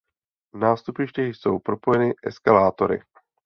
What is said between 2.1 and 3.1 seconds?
eskalátory.